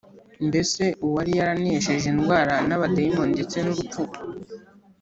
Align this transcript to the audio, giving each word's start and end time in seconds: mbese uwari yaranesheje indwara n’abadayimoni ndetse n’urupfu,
mbese 0.47 0.83
uwari 1.05 1.31
yaranesheje 1.39 2.05
indwara 2.13 2.55
n’abadayimoni 2.67 3.31
ndetse 3.35 3.57
n’urupfu, 3.61 4.01